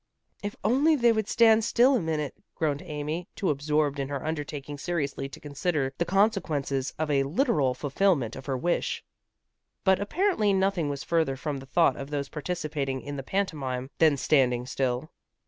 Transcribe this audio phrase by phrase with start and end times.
[0.41, 4.79] "If only they would stand still a minute," groaned Amy, too absorbed in her undertaking
[4.79, 9.03] seriously to consider the consequences of a literal fulfilment of her wish.
[9.83, 14.17] But apparently nothing was further from the thought of those participating in the pantomime than
[14.17, 15.11] standing still.